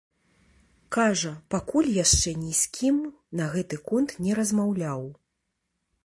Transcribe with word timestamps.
Кажа, 0.95 1.33
пакуль 1.55 1.89
яшчэ 2.03 2.31
ні 2.45 2.53
з 2.61 2.71
кім 2.77 2.97
на 3.41 3.45
гэты 3.55 3.79
конт 3.91 4.15
не 4.29 4.39
размаўляў. 4.39 5.03